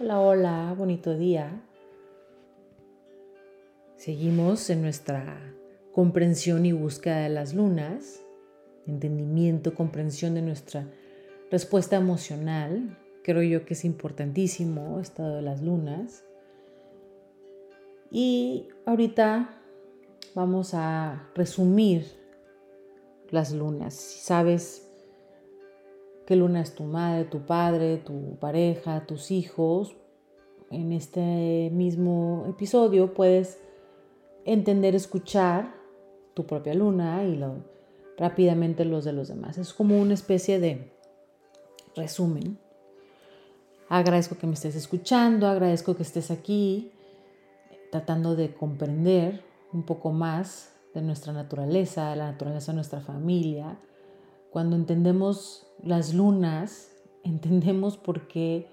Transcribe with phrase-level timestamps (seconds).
[0.00, 1.62] Hola, hola, bonito día.
[3.94, 5.54] Seguimos en nuestra
[5.92, 8.20] comprensión y búsqueda de las lunas,
[8.88, 10.88] entendimiento, comprensión de nuestra
[11.48, 12.98] respuesta emocional.
[13.22, 16.24] Creo yo que es importantísimo estado de las lunas.
[18.10, 19.60] Y ahorita
[20.34, 22.04] vamos a resumir
[23.30, 23.94] las lunas.
[23.94, 24.83] Sabes
[26.26, 29.96] qué luna es tu madre, tu padre, tu pareja, tus hijos.
[30.70, 33.58] En este mismo episodio puedes
[34.44, 35.74] entender, escuchar
[36.34, 37.40] tu propia luna y
[38.18, 39.58] rápidamente los de los demás.
[39.58, 40.92] Es como una especie de
[41.94, 42.58] resumen.
[43.88, 46.90] Agradezco que me estés escuchando, agradezco que estés aquí
[47.92, 53.78] tratando de comprender un poco más de nuestra naturaleza, de la naturaleza de nuestra familia,
[54.54, 56.92] cuando entendemos las lunas,
[57.24, 58.68] entendemos por qué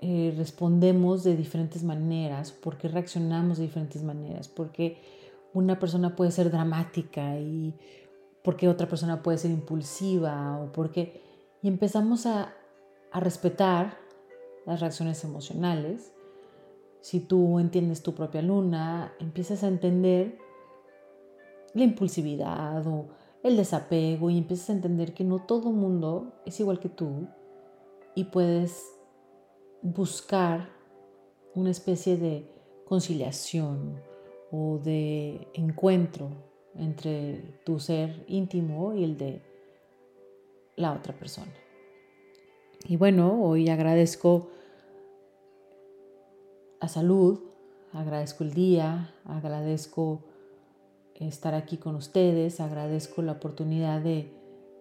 [0.00, 5.00] eh, respondemos de diferentes maneras, por qué reaccionamos de diferentes maneras, por qué
[5.54, 7.74] una persona puede ser dramática y
[8.44, 11.22] por qué otra persona puede ser impulsiva o por qué...
[11.62, 12.52] Y empezamos a,
[13.12, 13.96] a respetar
[14.66, 16.12] las reacciones emocionales.
[17.00, 20.36] Si tú entiendes tu propia luna, empiezas a entender
[21.72, 26.78] la impulsividad o el desapego y empiezas a entender que no todo mundo es igual
[26.78, 27.28] que tú
[28.14, 28.84] y puedes
[29.82, 30.68] buscar
[31.54, 32.48] una especie de
[32.84, 34.00] conciliación
[34.50, 36.30] o de encuentro
[36.74, 39.42] entre tu ser íntimo y el de
[40.76, 41.52] la otra persona.
[42.86, 44.50] Y bueno, hoy agradezco
[46.80, 47.40] la salud,
[47.92, 50.24] agradezco el día, agradezco
[51.28, 52.60] estar aquí con ustedes.
[52.60, 54.32] Agradezco la oportunidad de,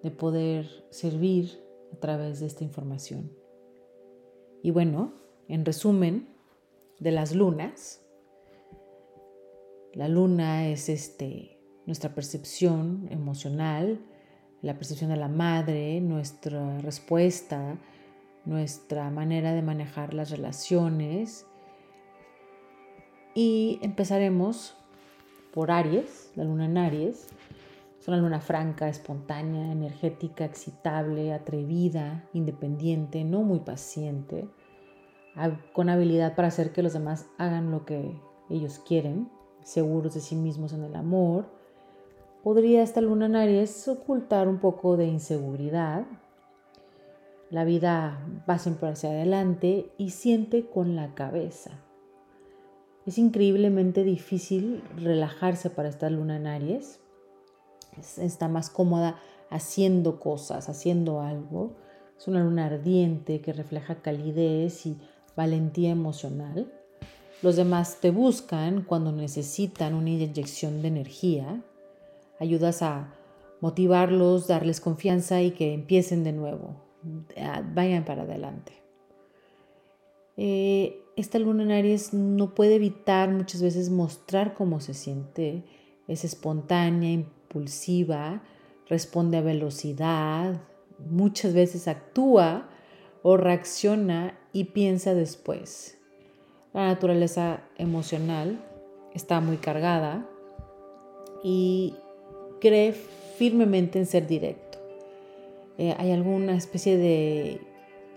[0.03, 1.61] de poder servir
[1.94, 3.31] a través de esta información.
[4.64, 5.14] Y bueno,
[5.47, 6.28] en resumen
[7.00, 8.02] de las lunas,
[9.94, 14.00] la luna es este, nuestra percepción emocional,
[14.62, 17.78] la percepción de la madre, nuestra respuesta,
[18.46, 21.47] nuestra manera de manejar las relaciones.
[23.34, 24.78] Y empezaremos
[25.53, 27.28] por Aries, la luna en Aries.
[28.00, 34.47] Es una luna franca, espontánea, energética, excitable, atrevida, independiente, no muy paciente,
[35.73, 38.19] con habilidad para hacer que los demás hagan lo que
[38.50, 39.29] ellos quieren,
[39.63, 41.45] seguros de sí mismos en el amor.
[42.44, 46.06] Podría esta luna en Aries ocultar un poco de inseguridad.
[47.51, 51.81] La vida va siempre hacia adelante y siente con la cabeza
[53.06, 57.00] es increíblemente difícil relajarse para esta luna en Aries.
[58.17, 59.19] está más cómoda
[59.50, 61.75] haciendo cosas, haciendo algo.
[62.17, 64.97] Es una luna ardiente que refleja calidez y
[65.35, 66.72] valentía emocional.
[67.41, 71.63] Los demás te buscan cuando necesitan una inyección de energía.
[72.39, 73.16] Ayudas a
[73.62, 76.75] motivarlos, darles confianza y que empiecen de nuevo.
[77.73, 78.73] Vayan para adelante.
[80.38, 85.64] Eh, esta luna en Aries no puede evitar muchas veces mostrar cómo se siente.
[86.08, 88.44] Es espontánea, impulsiva,
[88.88, 90.62] responde a velocidad,
[91.10, 92.70] muchas veces actúa
[93.24, 95.98] o reacciona y piensa después.
[96.74, 98.60] La naturaleza emocional
[99.14, 100.28] está muy cargada
[101.44, 101.96] y
[102.60, 104.80] cree firmemente en ser directo.
[105.78, 107.60] Eh, hay alguna especie de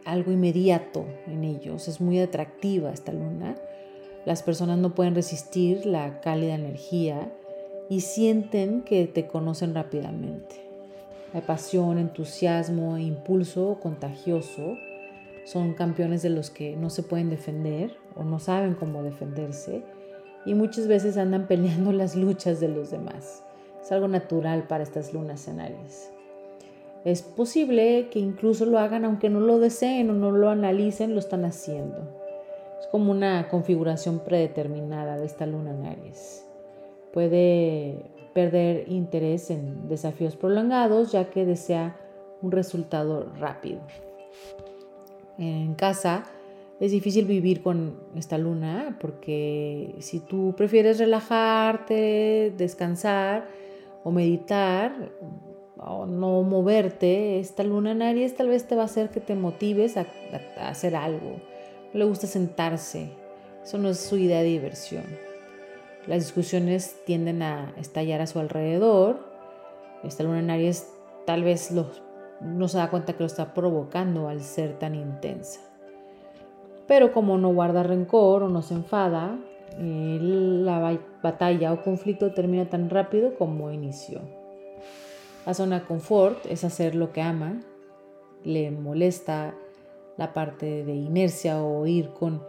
[0.05, 1.89] algo inmediato en ellos.
[1.89, 3.57] Es muy atractiva esta luna.
[4.25, 7.33] Las personas no pueden resistir la cálida energía
[7.89, 10.57] y sienten que te conocen rápidamente.
[11.33, 14.77] Hay pasión, entusiasmo, impulso contagioso.
[15.45, 19.83] Son campeones de los que no se pueden defender o no saben cómo defenderse
[20.47, 23.43] y muchas veces andan peleando las luchas de los demás.
[23.83, 26.14] Es algo natural para estas lunas en Aries.
[27.05, 31.21] Es posible que incluso lo hagan aunque no lo deseen o no lo analicen, lo
[31.21, 31.99] están haciendo.
[32.81, 36.47] Es como una configuración predeterminada de esta luna en Aries.
[37.13, 41.97] Puede perder interés en desafíos prolongados ya que desea
[42.41, 43.81] un resultado rápido.
[45.39, 46.25] En casa
[46.81, 53.47] es difícil vivir con esta luna porque si tú prefieres relajarte, descansar
[54.03, 55.13] o meditar,
[55.79, 59.35] o no moverte, esta luna en Aries tal vez te va a hacer que te
[59.35, 60.07] motives a,
[60.61, 61.37] hacer algo.
[61.93, 63.11] No le gusta sentarse,
[63.63, 65.05] eso no es su idea de diversión.
[66.07, 69.19] Las discusiones tienden a estallar a su alrededor.
[70.03, 70.87] Esta luna en Aries
[71.25, 71.73] tal vez
[72.41, 75.61] no se da cuenta que lo está provocando al ser tan intensa.
[76.87, 79.39] pero como no guarda rencor o no se enfada,
[79.79, 84.21] eh, la batalla o conflicto termina tan rápido como inició.
[85.47, 87.61] La zona confort es hacer lo que ama,
[88.45, 89.55] le molesta
[90.17, 92.43] la parte de inercia o ir con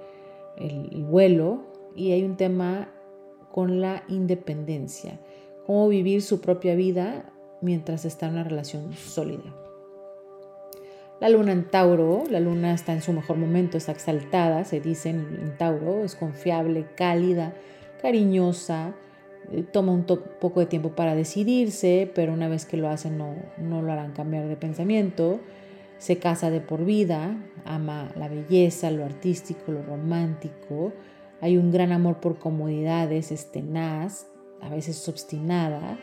[0.57, 1.63] el, vuelo
[1.95, 2.89] y hay un tema
[3.51, 5.19] con la independencia,
[5.65, 7.25] cómo vivir su propia vida
[7.61, 9.53] mientras está en una relación sólida.
[11.21, 15.09] La luna en Tauro, la luna está en su mejor momento, está exaltada, se dice
[15.09, 17.53] en, Tauro, es confiable, cálida,
[18.01, 18.93] cariñosa,
[19.71, 23.81] toma un poco de tiempo para decidirse, pero una vez que lo hace no, no
[23.81, 25.39] lo harán cambiar de pensamiento.
[25.97, 30.93] Se casa de por vida, ama la belleza, lo artístico, lo romántico.
[31.41, 34.27] Hay un gran amor por comodidades, es tenaz,
[34.61, 35.99] a veces obstinada.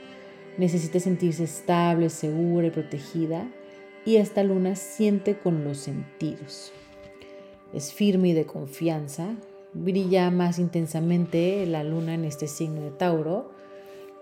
[0.59, 3.47] Necesita sentirse estable, segura y protegida
[4.05, 6.73] y esta luna siente con los sentidos.
[7.73, 9.37] Es firme y de confianza,
[9.75, 13.53] brilla más intensamente la luna en este signo de Tauro,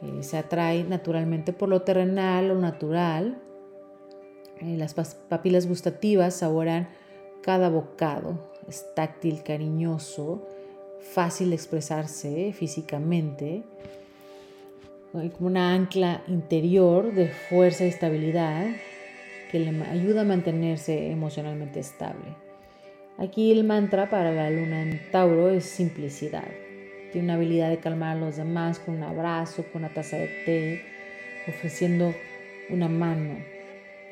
[0.03, 3.43] eh, se atrae naturalmente por lo terrenal o natural,
[4.61, 6.89] eh, las papilas gustativas saboran
[7.43, 10.47] cada bocado, es táctil, cariñoso,
[11.01, 13.65] fácil de expresarse físicamente,
[15.15, 18.69] hay como una ancla interior de fuerza y estabilidad
[19.51, 22.50] que le ayuda a mantenerse emocionalmente estable.
[23.21, 26.49] Aquí el mantra para la luna en Tauro es simplicidad.
[27.13, 30.29] Tiene una habilidad de calmar a los demás con un abrazo, con una taza de
[30.47, 30.83] té,
[31.47, 32.15] ofreciendo
[32.71, 33.37] una mano.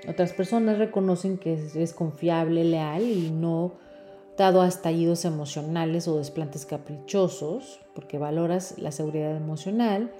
[0.06, 3.76] Otras personas reconocen que es confiable, leal y no
[4.36, 10.12] dado a estallidos emocionales o desplantes caprichosos, porque valoras la seguridad emocional.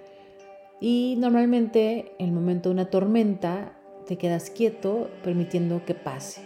[0.81, 3.75] Y normalmente en el momento de una tormenta
[4.07, 6.41] te quedas quieto permitiendo que pase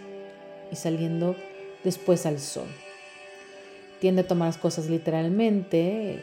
[0.69, 1.37] y saliendo
[1.83, 2.67] después al sol.
[3.99, 6.19] Tiende a tomar las cosas literalmente,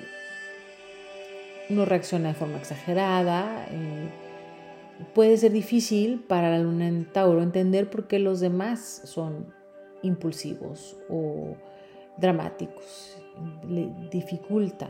[1.70, 3.66] no reacciona de forma exagerada.
[3.70, 4.10] Eh,
[5.14, 9.54] puede ser difícil para la luna en Tauro entender por qué los demás son
[10.02, 11.56] impulsivos o
[12.16, 13.16] dramáticos.
[13.68, 14.88] Le dificulta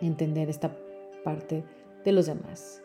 [0.00, 0.76] entender esta
[1.24, 1.64] parte
[2.04, 2.82] de los demás.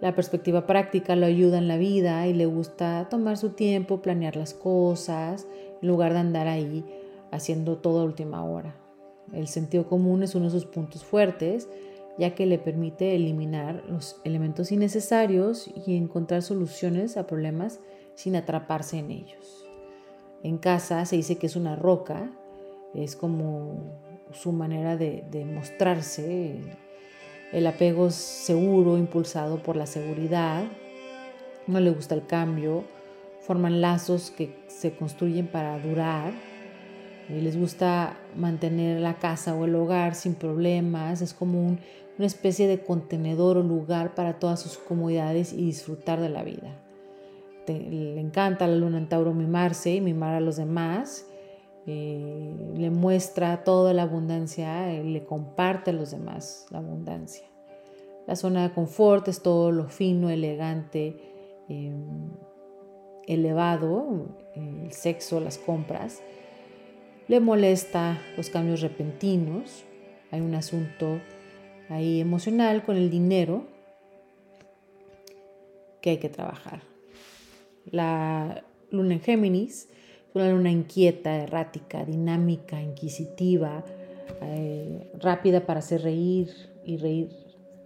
[0.00, 4.34] La perspectiva práctica lo ayuda en la vida y le gusta tomar su tiempo, planear
[4.34, 5.46] las cosas,
[5.82, 6.84] en lugar de andar ahí
[7.30, 8.74] haciendo todo a última hora.
[9.32, 11.68] El sentido común es uno de sus puntos fuertes,
[12.18, 17.80] ya que le permite eliminar los elementos innecesarios y encontrar soluciones a problemas
[18.14, 19.66] sin atraparse en ellos.
[20.42, 22.30] En casa se dice que es una roca,
[22.94, 24.00] es como
[24.32, 26.60] su manera de, de mostrarse
[27.52, 30.64] el apego seguro, impulsado por la seguridad,
[31.66, 32.84] no le gusta el cambio,
[33.40, 36.32] forman lazos que se construyen para durar,
[37.28, 42.66] eh, les gusta mantener la casa o el hogar sin problemas, es como una especie
[42.66, 46.76] de contenedor o lugar para todas sus comodidades y disfrutar de la vida.
[47.66, 51.29] le encanta a la luna en Tauro mimarse y mimar a los demás,
[51.86, 57.46] eh, le muestra toda la abundancia, eh, le comparte a los demás la abundancia.
[58.26, 61.16] La zona de confort es todo lo fino, elegante,
[61.68, 62.30] em,
[63.26, 66.22] elevado, el sexo, las compras.
[67.28, 69.84] Le molesta los cambios repentinos.
[70.30, 71.20] Hay un asunto
[71.88, 73.64] ahí emocional con el dinero
[76.00, 76.82] que hay que trabajar.
[77.84, 79.88] La luna en Géminis
[80.34, 83.84] una luna inquieta, errática, dinámica, inquisitiva,
[84.42, 86.50] eh, rápida para hacer reír
[86.84, 87.30] y reír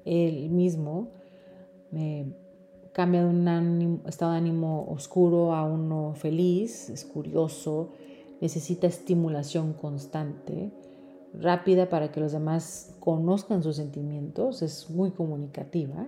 [0.05, 1.09] él mismo.
[2.93, 7.91] cambia de un estado de ánimo oscuro a uno feliz, es curioso,
[8.41, 10.71] necesita estimulación constante,
[11.33, 16.07] rápida para que los demás conozcan sus sentimientos, es muy comunicativa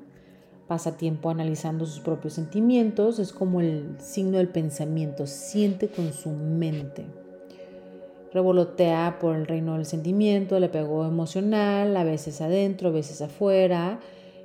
[0.67, 6.31] pasa tiempo analizando sus propios sentimientos, es como el signo del pensamiento, siente con su
[6.31, 7.05] mente.
[8.33, 14.01] Revolotea por el reino del sentimiento, le pegó emocional, a veces adentro, a veces afuera,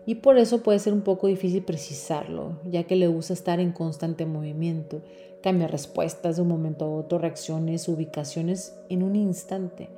[0.06, 3.72] y por eso puede ser un poco difícil precisarlo, ya que le gusta estar en
[3.72, 5.02] constante movimiento,
[5.42, 9.90] cambia respuestas de un momento a otro, reacciones, ubicaciones en un instante.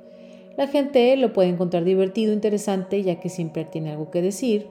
[0.56, 4.68] La gente lo puede encontrar divertido, interesante, ya que siempre tiene algo que decir,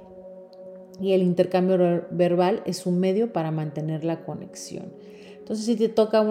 [1.02, 4.86] y el intercambio verbal es un medio para mantener la conexión.
[5.40, 6.26] Entonces, si te toca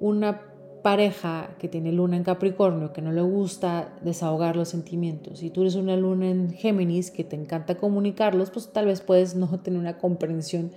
[0.00, 0.40] una
[0.82, 5.62] pareja que tiene luna en Capricornio, que no le gusta desahogar los sentimientos, y tú
[5.62, 9.80] eres una luna en Géminis que te encanta comunicarlos, pues tal vez puedes no tener
[9.80, 10.72] una comprensión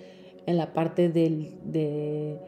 [0.45, 2.39] en la parte del, de,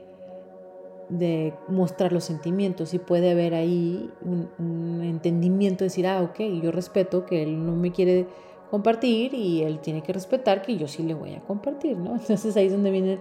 [1.67, 7.25] mostrar los sentimientos y puede haber ahí un, entendimiento de decir, ah, ok, yo respeto
[7.25, 8.25] que él no me quiere
[8.69, 12.15] compartir y él tiene que respetar que yo sí le voy a compartir, ¿no?
[12.19, 13.19] Entonces ahí es donde vienen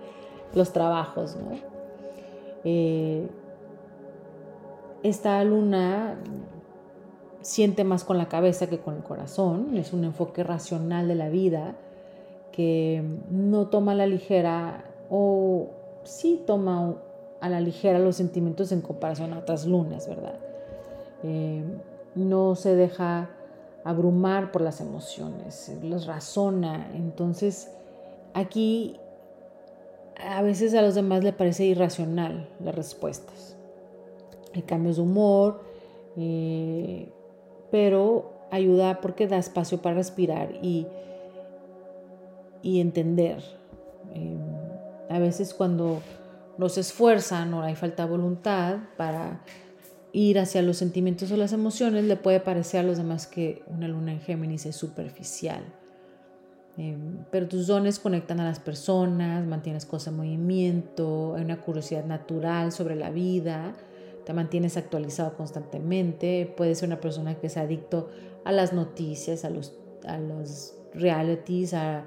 [0.55, 1.57] los trabajos, ¿no?
[2.65, 3.27] Eh,
[5.03, 6.19] esta luna
[7.41, 11.29] siente más con la cabeza que con el corazón, es un enfoque racional de la
[11.29, 11.77] vida
[12.53, 15.69] que no toma a la ligera o
[16.03, 16.97] sí toma
[17.41, 20.39] a la ligera los sentimientos en comparación a otras lunas, ¿verdad?
[21.23, 21.63] Eh,
[22.15, 23.31] no se deja
[23.89, 26.91] abrumar por las emociones, los razona.
[26.95, 27.71] Entonces,
[28.35, 29.01] aquí
[30.17, 33.57] a veces a los demás le parece irracional las respuestas.
[34.55, 35.63] Hay cambios de humor,
[36.17, 37.11] eh,
[37.71, 40.87] pero ayuda porque da espacio para respirar y,
[42.61, 43.43] y entender.
[44.13, 44.37] Eh,
[45.09, 46.03] a veces cuando
[46.59, 49.41] no se esfuerzan o hay falta de voluntad para
[50.19, 53.87] ir hacia los sentimientos o las emociones, le puede parecer a los demás que una
[53.87, 55.63] luna en Géminis es superficial.
[56.77, 62.05] Em, pero tus dones conectan a las personas, mantienes cosas en movimiento, hay una curiosidad
[62.05, 63.75] natural sobre la vida,
[64.25, 68.11] te mantienes actualizado constantemente, puedes ser una persona que es adicto
[68.45, 72.05] a las noticias, a los, a los realities, a,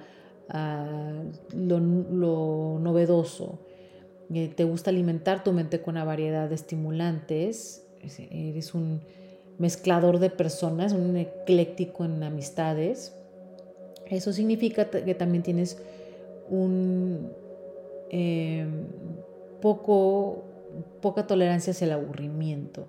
[1.54, 3.60] lo, lo novedoso.
[4.34, 7.86] Eh, te gusta alimentar tu mente con una variedad de estimulantes,
[8.32, 9.02] eres un
[9.58, 13.14] mezclador de personas, un ecléctico en amistades.
[14.08, 15.78] Eso significa que también tienes
[16.50, 17.32] un
[18.10, 18.88] em,
[19.62, 20.44] poco,
[21.02, 22.88] poca tolerancia hacia el aburrimiento.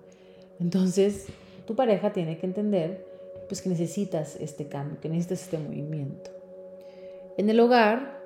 [0.59, 1.27] Entonces,
[1.65, 3.05] tu pareja tiene que entender
[3.47, 6.31] pues, que necesitas este cambio, que necesitas este movimiento.
[7.37, 8.21] En el hogar,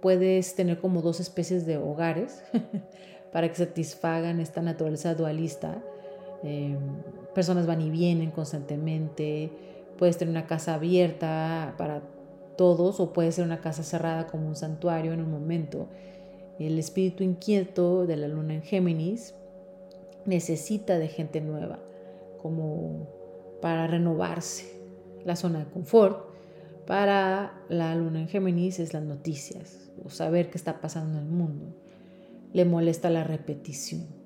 [0.00, 2.42] puedes tener como dos especies de hogares
[3.32, 5.82] para que satisfagan esta naturaleza dualista.
[6.42, 6.78] Em,
[7.34, 9.50] personas van y vienen constantemente,
[9.96, 12.02] puedes tener una casa abierta para
[12.56, 15.88] todos o puede ser una casa cerrada como un santuario en un momento.
[16.58, 19.34] El espíritu inquieto de la luna en Géminis
[20.26, 21.78] necesita de gente nueva
[22.40, 23.08] como
[23.60, 24.80] para renovarse.
[25.24, 26.32] La zona de confort
[26.86, 31.30] para la luna en Géminis es las noticias, o saber qué está pasando en el
[31.30, 31.66] mundo.
[32.52, 34.21] Le molesta la repetición.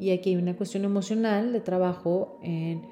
[0.00, 2.82] Y aquí hay una cuestión emocional de trabajo en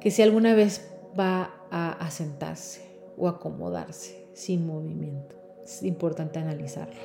[0.00, 2.86] que si alguna vez va a asentarse
[3.16, 5.34] o acomodarse sin movimiento.
[5.64, 7.00] Es importante analizarlo.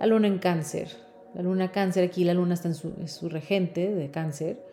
[0.00, 0.88] La luna en cáncer.
[1.34, 4.64] La luna cáncer, aquí la luna está en su, regente de cáncer.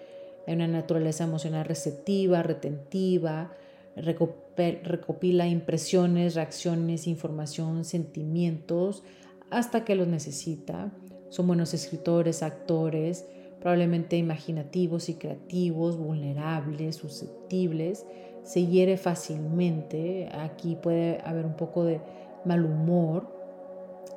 [0.47, 3.51] Hay una naturaleza emocional receptiva, retentiva,
[3.95, 9.03] recopila impresiones, reacciones, información, sentimientos
[9.49, 10.91] hasta que los necesita.
[11.31, 13.25] Son buenos escritores, actores,
[13.61, 18.05] probablemente imaginativos y creativos, vulnerables, susceptibles.
[18.43, 20.27] Se hiere fácilmente.
[20.33, 22.01] Aquí puede haber un poco de
[22.43, 23.27] mal humor.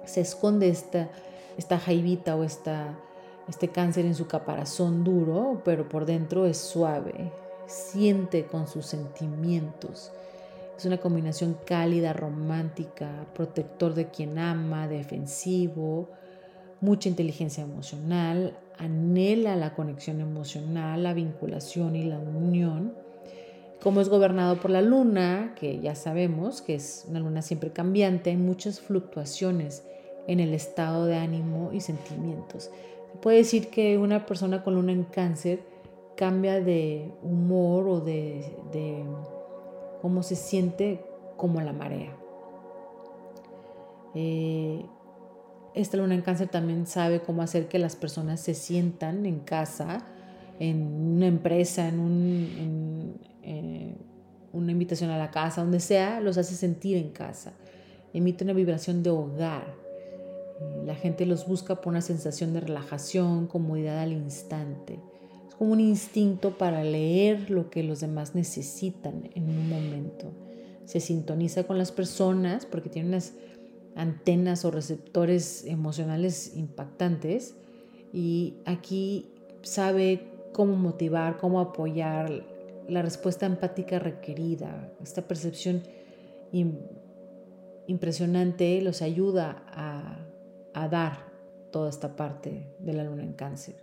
[0.04, 1.08] Se esconde esta,
[1.56, 2.98] esta jaivita o esta,
[3.48, 7.30] este cáncer en su caparazón duro, pero por dentro es suave,
[7.66, 10.10] siente con sus sentimientos.
[10.76, 16.08] Es una combinación cálida, romántica, protector de quien ama, defensivo,
[16.84, 22.94] mucha inteligencia emocional, anhela la conexión emocional, la vinculación y la unión.
[23.82, 28.30] Como es gobernado por la luna, que ya sabemos que es una luna siempre cambiante,
[28.30, 29.82] hay muchas fluctuaciones
[30.26, 32.70] en el estado de ánimo y sentimientos.
[33.12, 35.60] Se puede decir que una persona con luna en cáncer
[36.16, 39.04] cambia de humor o de,
[40.02, 41.02] cómo se siente
[41.36, 42.14] como la marea.
[44.14, 44.84] Eh,
[45.74, 50.04] esta luna en cáncer también sabe cómo hacer que las personas se sientan en casa,
[50.58, 53.94] en una empresa, en, eh,
[54.52, 57.52] una invitación a la casa, donde sea, los hace sentir en casa.
[58.12, 59.74] Emite una vibración de hogar.
[60.60, 65.00] Eh, la gente los busca por una sensación de relajación, comodidad al instante
[65.58, 70.32] como un instinto para leer lo que los demás necesitan en un momento.
[70.84, 73.32] Se sintoniza con las personas porque tiene unas
[73.96, 77.54] antenas o receptores emocionales impactantes
[78.12, 79.32] y aquí
[79.62, 80.22] sabe
[80.52, 82.44] cómo motivar, cómo apoyar
[82.88, 84.92] la respuesta empática requerida.
[85.02, 85.82] Esta percepción
[87.86, 90.20] impresionante los ayuda a,
[90.88, 91.32] dar
[91.70, 93.76] toda esta parte de la luna en cáncer.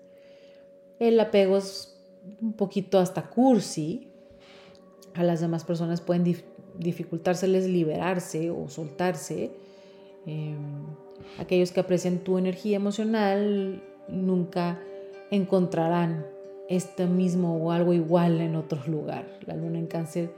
[0.99, 1.97] El apego es
[2.41, 4.07] un poquito hasta cursi.
[5.13, 6.23] A las demás personas pueden
[6.77, 9.51] dificultárseles liberarse o soltarse.
[10.25, 10.85] Em,
[11.39, 14.79] aquellos que aprecian tu energía emocional nunca
[15.31, 16.25] encontrarán
[16.69, 19.39] este mismo o algo igual en otro lugar.
[19.45, 20.31] La luna en cáncer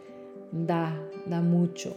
[0.51, 1.95] da, da mucho.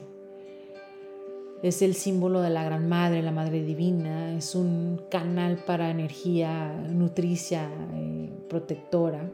[1.63, 4.37] Es el símbolo de la Gran Madre, la Madre Divina.
[4.37, 9.31] Es un canal para energía nutricia, y protectora.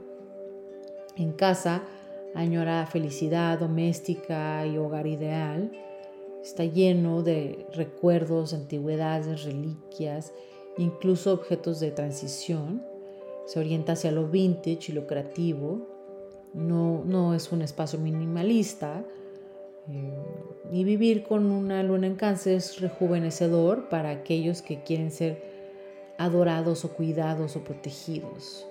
[1.16, 1.82] En casa
[2.34, 5.72] añora felicidad doméstica y hogar ideal.
[6.42, 10.32] Está lleno de recuerdos, antigüedades, reliquias,
[10.76, 12.82] incluso objetos de transición.
[13.46, 15.86] Se orienta hacia lo vintage y lo creativo.
[16.52, 19.04] No, no es un espacio minimalista.
[19.88, 20.12] Eh,
[20.72, 25.42] y vivir con una luna en cáncer es rejuvenecedor para aquellos que quieren ser
[26.18, 28.66] adorados o cuidados o protegidos.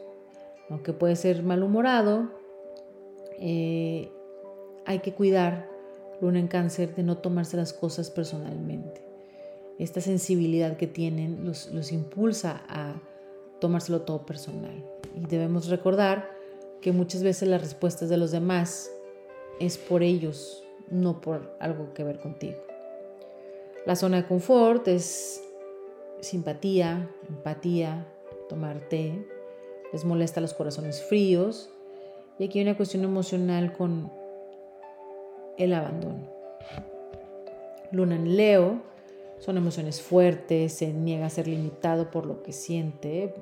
[0.70, 2.32] Aunque puede ser malhumorado,
[3.40, 4.10] eh,
[4.86, 5.71] hay que cuidar
[6.22, 9.02] luna en cáncer de no tomarse las cosas personalmente.
[9.80, 13.02] Esta sensibilidad que tienen los, los impulsa a
[13.60, 14.86] tomárselo todo personal.
[15.16, 16.30] Y debemos recordar
[16.82, 18.92] que muchas veces las respuestas de los demás
[19.60, 22.58] es por ellos, no por algo que ver contigo.
[23.86, 25.44] La zona de confort es
[26.20, 28.08] simpatía, empatía,
[28.48, 29.26] tomar té,
[29.92, 31.70] les molesta los corazones fríos
[32.38, 34.12] y aquí hay una cuestión emocional con
[35.64, 36.28] el abandono.
[37.92, 38.82] Luna en Leo
[39.40, 43.34] son emociones fuertes, se niega a ser limitado por lo que siente,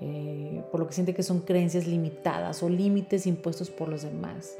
[0.00, 4.58] eh, por lo que siente que son creencias limitadas o límites impuestos por los demás.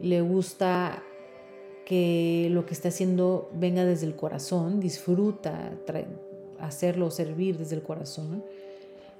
[0.00, 1.02] Le gusta
[1.84, 5.72] que lo que está haciendo venga desde el corazón, disfruta
[6.58, 8.42] hacerlo, servir desde el corazón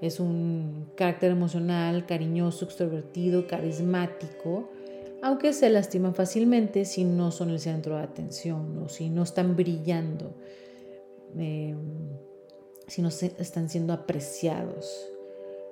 [0.00, 4.69] es un carácter emocional, cariñoso, extrovertido, carismático,
[5.25, 9.57] aunque se lastiman fácilmente si no son el centro de atención o si no están
[9.57, 10.35] brillando,
[11.35, 11.78] em,
[12.87, 15.09] si no están siendo apreciados.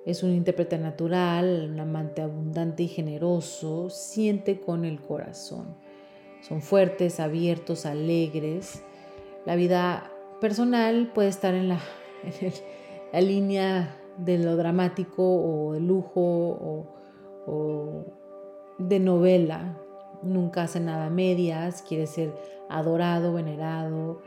[0.06, 5.77] Es un intérprete natural, un amante abundante y generoso, siente con el corazón.
[6.40, 8.83] Son fuertes, abiertos, alegres.
[9.44, 11.79] La vida personal puede estar en la,
[12.40, 12.53] en
[13.12, 16.87] la línea de lo dramático o de lujo
[17.46, 18.21] o,
[18.88, 19.79] de novela.
[20.23, 22.33] Nunca hace nada medias, quiere ser
[22.68, 24.23] adorado, venerado,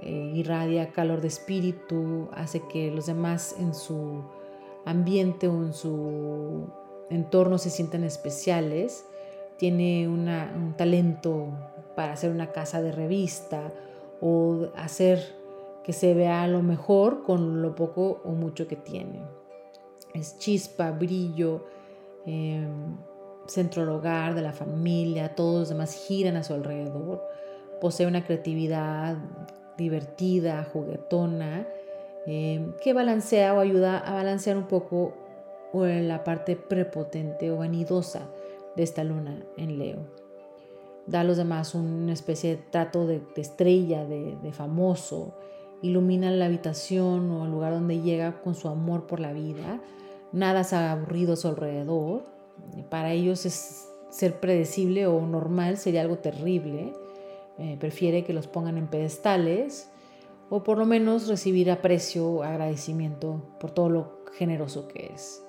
[0.00, 4.22] eh, irradia calor de espíritu, hace que los demás en su
[4.84, 6.68] ambiente o en su
[7.10, 9.04] entorno se sientan especiales.
[9.58, 11.48] Tiene un talento
[11.94, 13.72] para hacer una casa de revista
[14.22, 15.40] o hacer
[15.84, 19.20] que se vea lo mejor con lo poco o mucho que tiene.
[20.14, 21.66] Es chispa, brillo,
[22.26, 22.66] eh,
[23.50, 27.22] centro del hogar, de la familia, todos los demás giran a su alrededor.
[27.80, 29.16] Posee una creatividad
[29.76, 31.66] divertida, juguetona,
[32.26, 35.14] em, que balancea o ayuda a balancear un poco
[35.72, 38.28] la parte prepotente o vanidosa
[38.76, 39.98] de esta luna en Leo.
[41.06, 45.34] Da a los demás una especie de trato de, estrella, de, famoso,
[45.82, 49.80] ilumina la habitación o el lugar donde llega con su amor por la vida.
[50.32, 52.24] Nada es aburrido a su alrededor.
[52.88, 56.92] Para ellos es ser predecible o normal sería algo terrible.
[57.58, 59.90] Eh, prefiere que los pongan en pedestales
[60.48, 65.42] o por lo menos recibir aprecio, agradecimiento por todo lo generoso que es.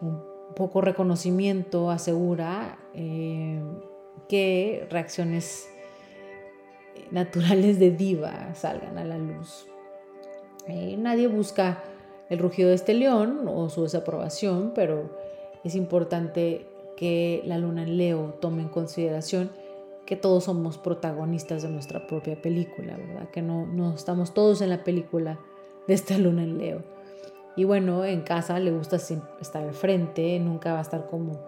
[0.00, 0.22] Un
[0.54, 3.60] poco reconocimiento asegura eh,
[4.28, 5.68] que reacciones
[7.10, 9.66] naturales de diva salgan a la luz.
[10.68, 11.82] Eh, nadie busca
[12.28, 15.10] el rugido de este león o su desaprobación, pero
[15.66, 19.50] es importante que la luna en Leo tome en consideración
[20.06, 23.28] que todos somos protagonistas de nuestra propia película, ¿verdad?
[23.30, 25.38] Que no, no estamos todos en la película
[25.88, 26.82] de esta luna en Leo.
[27.56, 31.40] Y bueno, en casa le gusta estar al frente, nunca va a estar como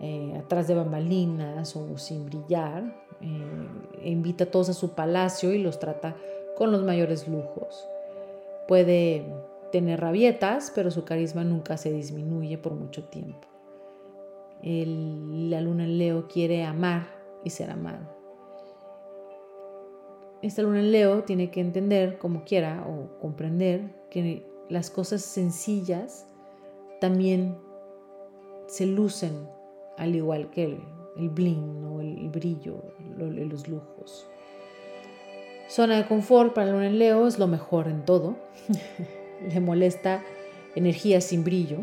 [0.00, 2.84] eh, atrás de bambalinas o sin brillar.
[3.20, 6.16] Eh, invita a todos a su palacio y los trata
[6.56, 7.86] con los mayores lujos.
[8.66, 9.26] Puede
[9.72, 13.48] tener rabietas, pero su carisma nunca se disminuye por mucho tiempo.
[14.62, 17.06] La luna en Leo quiere amar
[17.44, 18.18] y ser amado.
[20.42, 26.26] Esta luna en Leo tiene que entender como quiera o comprender que las cosas sencillas
[27.00, 27.58] también
[28.66, 29.48] se lucen
[29.96, 30.80] al igual que el,
[31.16, 32.82] el bling o el, brillo,
[33.16, 34.28] los lujos.
[35.68, 38.36] Zona de confort para el luna en Leo es lo mejor en todo.
[39.52, 40.22] Le molesta
[40.74, 41.78] energía sin brillo.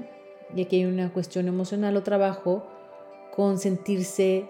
[0.56, 2.66] Y aquí hay una cuestión emocional o trabajo
[3.36, 4.50] con sentirse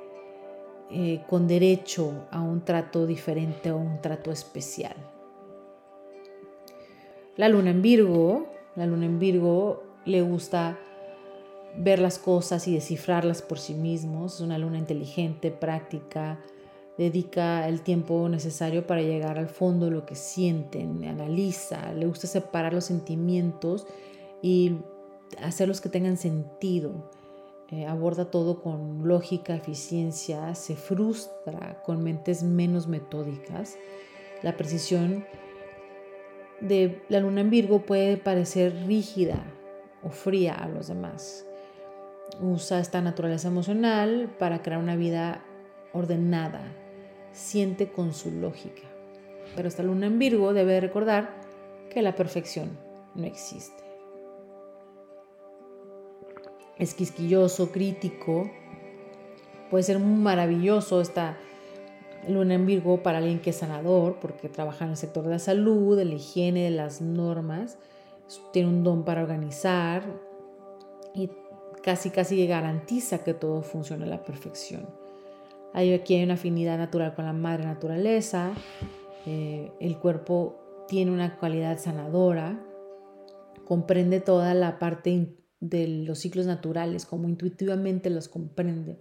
[0.91, 4.95] eh, con derecho a un trato diferente o un trato especial.
[7.37, 10.77] La luna en Virgo, la luna en Virgo le gusta
[11.75, 14.35] ver las cosas y descifrarlas por sí mismos.
[14.35, 16.39] Es una luna inteligente, práctica,
[16.99, 22.27] dedica el tiempo necesario para llegar al fondo de lo que sienten, analiza, le gusta
[22.27, 23.87] separar los sentimientos
[24.41, 24.77] y
[25.41, 27.11] hacerlos que tengan sentido.
[27.71, 33.77] Eh, aborda todo con lógica, eficiencia, se frustra con mentes menos metódicas.
[34.43, 35.25] La precisión
[36.61, 39.43] de la luna en Virgo puede parecer rígida
[40.03, 41.45] o fría a los demás.
[42.39, 45.43] Usa esta naturaleza emocional para crear una vida
[45.93, 46.61] ordenada,
[47.31, 48.83] siente con su lógica.
[49.55, 51.33] Pero esta luna en Virgo debe recordar
[51.89, 52.77] que la perfección
[53.15, 53.84] no existe.
[56.77, 58.49] Es quisquilloso, crítico.
[59.69, 61.37] Puede ser muy maravilloso esta
[62.27, 65.39] luna en Virgo para alguien que es sanador, porque trabaja en el sector de la
[65.39, 67.77] salud, de la higiene, de las normas.
[68.51, 70.03] Tiene un don para organizar
[71.13, 71.29] y
[71.83, 74.87] casi casi garantiza que todo funcione a la perfección.
[75.73, 78.53] Aquí hay una afinidad natural con la madre naturaleza,
[79.25, 82.59] eh, el cuerpo tiene una cualidad sanadora,
[83.65, 85.09] comprende toda la parte
[85.69, 88.97] de los ciclos naturales, como intuitivamente los comprende,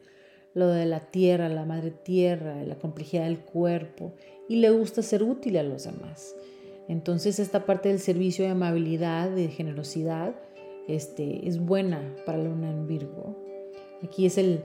[0.55, 4.15] lo de la tierra, la madre tierra, la complejidad del cuerpo,
[4.49, 6.35] y le gusta ser útil a los demás.
[6.89, 10.35] Entonces esta parte del servicio de amabilidad, de generosidad,
[10.87, 13.37] este, es buena para la luna en Virgo.
[14.03, 14.63] Aquí es el,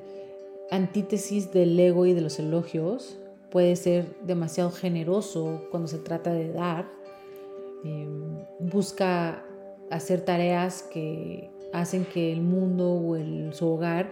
[0.72, 3.18] antítesis del ego y de los elogios,
[3.50, 6.88] puede ser demasiado generoso cuando se trata de dar,
[7.84, 9.44] em, busca
[9.90, 14.12] hacer tareas que hacen que el mundo o el, su hogar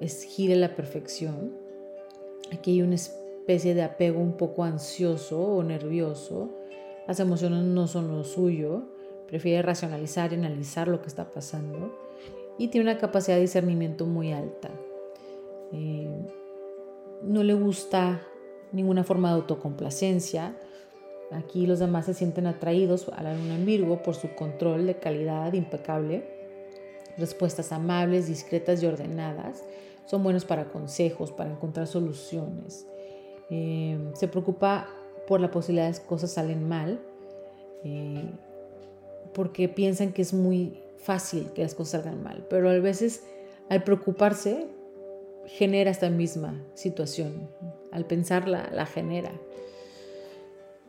[0.00, 1.52] es, gire a la perfección.
[2.52, 6.50] Aquí hay una especie de apego un poco ansioso o nervioso.
[7.06, 8.84] Las emociones no son lo suyo.
[9.26, 11.98] Prefiere racionalizar y analizar lo que está pasando.
[12.58, 14.70] Y tiene una capacidad de discernimiento muy alta.
[15.72, 16.08] Eh,
[17.22, 18.22] no le gusta
[18.72, 20.56] ninguna forma de autocomplacencia.
[21.30, 24.98] Aquí los demás se sienten atraídos a la luna en Virgo por su control de
[24.98, 26.33] calidad impecable,
[27.18, 29.62] respuestas amables, discretas y ordenadas.
[30.06, 32.86] Son buenos para consejos, para encontrar soluciones.
[33.50, 34.88] Eh, se preocupa
[35.26, 37.00] por la posibilidad de que cosas salen mal,
[37.84, 38.30] eh,
[39.32, 43.24] porque piensan que es muy fácil que las cosas salgan mal, pero a veces
[43.68, 44.66] al preocuparse
[45.46, 47.48] genera esta misma situación.
[47.92, 49.32] Al pensarla, la genera.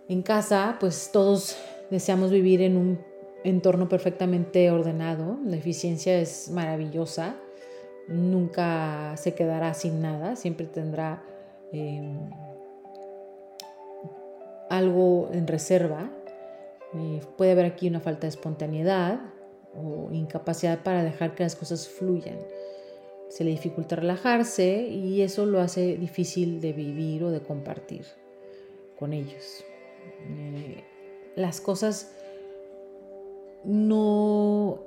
[0.07, 1.57] En casa, pues todos
[1.89, 2.99] deseamos vivir en un
[3.45, 5.37] entorno perfectamente ordenado.
[5.45, 7.35] La eficiencia es maravillosa.
[8.07, 10.35] Nunca se quedará sin nada.
[10.35, 11.23] Siempre tendrá
[11.71, 12.29] em,
[14.69, 16.09] algo en reserva.
[16.93, 19.19] Eh, puede haber aquí una falta de espontaneidad
[19.75, 22.37] o incapacidad para dejar que las cosas fluyan
[23.35, 28.05] se le dificulta relajarse y eso lo hace difícil de vivir o de compartir
[28.97, 29.63] con ellos.
[30.29, 30.83] Eh,
[31.35, 32.15] las cosas
[33.65, 34.83] no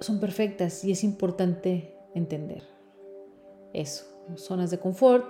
[0.00, 2.62] son perfectas y es importante entender
[3.72, 4.04] eso.
[4.36, 5.24] Zonas de confort,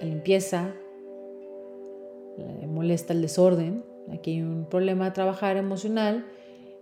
[0.00, 0.74] la limpieza,
[2.36, 3.84] le molesta el desorden.
[4.12, 6.26] Aquí hay un problema a trabajar emocional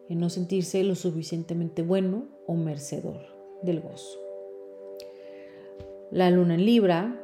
[0.09, 3.21] en no sentirse lo suficientemente bueno o merecedor
[3.63, 4.19] del gozo.
[6.11, 7.21] La luna en Libra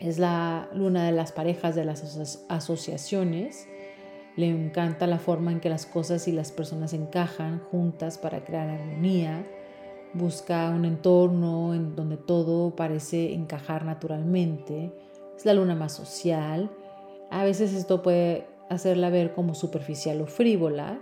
[0.00, 3.68] es la luna de las parejas, de las asociaciones.
[4.36, 8.68] Le encanta la forma en que las cosas y las personas encajan juntas para crear
[8.68, 9.46] armonía.
[10.12, 14.92] Busca un entorno en donde todo parece encajar naturalmente.
[15.36, 16.70] Es la luna más social.
[17.30, 21.00] A veces esto puede hacerla ver como superficial o frívola,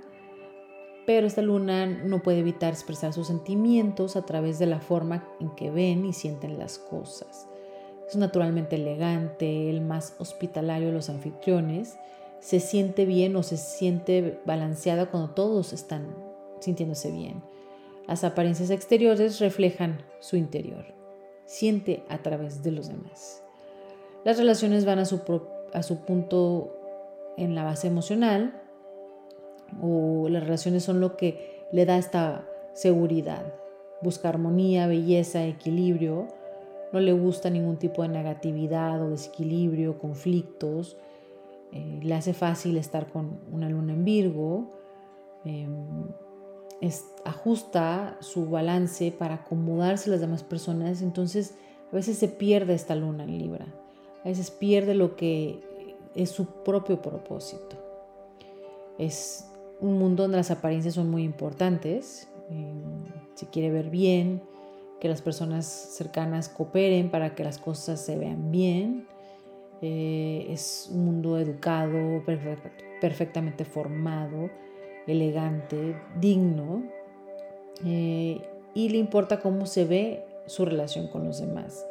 [1.06, 5.50] pero esta luna no puede evitar expresar sus sentimientos a través de la forma en
[5.50, 7.48] que ven y sienten las cosas.
[8.08, 11.98] Es naturalmente elegante, el más hospitalario de los anfitriones,
[12.44, 16.14] se siente bien o se siente balanceada cuando todos están
[16.60, 17.42] sintiéndose bien.
[18.06, 20.84] Las apariencias exteriores reflejan su interior.
[21.46, 23.42] Siente a través de los demás.
[24.26, 25.22] Las relaciones van a su,
[25.72, 26.76] a su punto
[27.38, 28.60] en la base emocional,
[29.80, 33.54] o las relaciones son lo que le da esta seguridad.
[34.02, 36.28] Busca armonía, belleza, equilibrio.
[36.92, 40.98] No le gusta ningún tipo de negatividad o desequilibrio, conflictos.
[41.74, 44.70] Eh, le hace fácil estar con una luna en Virgo.
[45.44, 46.08] Em,
[47.24, 51.02] ajusta su balance para acomodarse a las demás personas.
[51.02, 51.56] Entonces
[51.90, 53.66] a veces se pierde esta luna en Libra.
[54.24, 55.60] A veces pierde lo que
[56.14, 57.76] es su propio propósito.
[58.96, 62.28] Es un mundo donde las apariencias son muy importantes.
[62.50, 62.72] Eh,
[63.34, 64.42] se quiere ver bien,
[65.00, 69.06] que las personas cercanas cooperen para que las cosas se vean bien.
[69.86, 72.24] Eh, es un mundo educado,
[73.02, 74.48] perfectamente formado,
[75.06, 76.84] elegante, digno.
[77.84, 78.40] Eh,
[78.72, 81.86] y le importa cómo se ve su relación con los demás.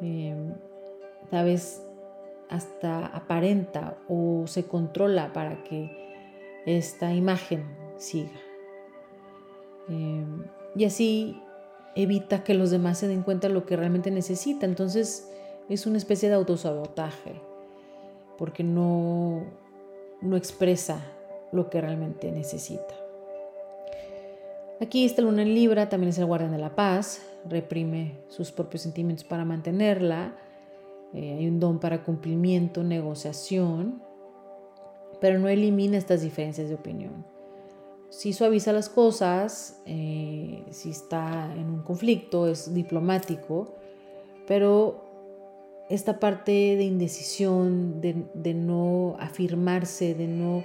[0.00, 0.32] Eh,
[1.32, 1.82] vez
[2.48, 5.90] hasta aparenta o se controla para que
[6.66, 7.64] esta imagen
[7.96, 8.30] siga.
[10.76, 11.42] Y así
[11.96, 14.66] evita que los demás se den cuenta de lo que realmente necesita.
[14.66, 15.28] Entonces
[15.68, 17.40] es una especie de autosabotaje
[18.38, 19.42] porque no,
[20.20, 21.02] no expresa
[21.52, 22.94] lo que realmente necesita.
[24.80, 28.82] Aquí está luna en Libra, también es el guardián de la paz, reprime sus propios
[28.82, 30.36] sentimientos para mantenerla.
[31.12, 34.00] Eh, hay un don para cumplimiento, negociación,
[35.20, 37.26] pero no elimina estas diferencias de opinión.
[38.08, 43.74] Si suaviza las cosas, eh, si está en un conflicto, es diplomático,
[44.46, 45.07] pero
[45.88, 50.64] esta parte de indecisión, de no afirmarse, de no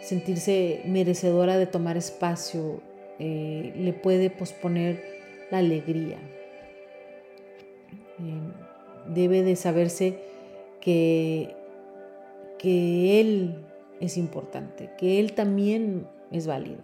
[0.00, 2.82] sentirse merecedora de tomar espacio,
[3.18, 5.02] eh, le puede posponer
[5.50, 6.18] la alegría.
[8.18, 10.18] Eh, debe de saberse
[10.80, 11.54] que,
[12.58, 13.62] que Él
[14.00, 16.80] es importante, que Él también es válido.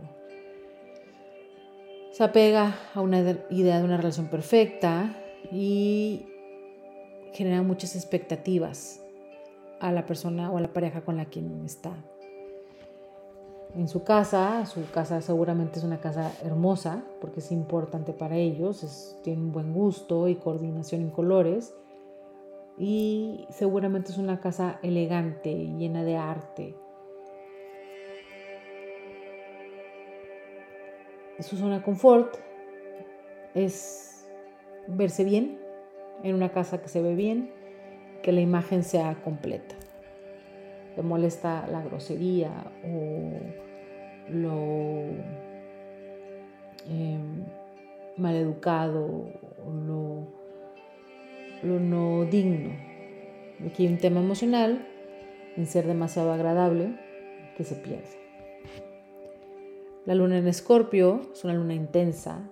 [2.10, 5.16] Se apega a una idea de una relación perfecta
[5.50, 6.26] y
[7.36, 9.02] genera muchas expectativas
[9.78, 11.92] a la persona o a la pareja con la quien está
[13.74, 14.64] en su casa.
[14.64, 19.74] Su casa seguramente es una casa hermosa porque es importante para ellos, tiene un buen
[19.74, 21.74] gusto y coordinación en colores.
[22.78, 26.74] Y seguramente es una casa elegante, llena de arte.
[31.40, 32.34] Su zona confort
[33.54, 34.26] es
[34.88, 35.65] verse bien
[36.28, 37.50] en una casa que se ve bien,
[38.22, 39.76] que la imagen sea completa.
[40.96, 42.50] Le molesta la grosería
[42.84, 43.30] o
[44.30, 45.10] lo
[46.88, 47.18] eh,
[48.16, 49.30] maleducado,
[49.86, 50.26] lo,
[51.62, 52.70] lo no digno.
[53.64, 54.86] Aquí hay un tema emocional
[55.56, 56.98] en ser demasiado agradable
[57.56, 58.26] que se pierde.
[60.04, 62.48] La luna en escorpio es una luna intensa,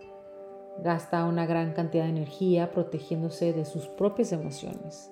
[0.82, 5.10] gasta una gran cantidad de energía protegiéndose de sus propias emociones.